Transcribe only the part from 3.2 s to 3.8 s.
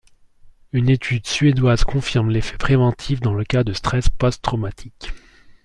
le cas de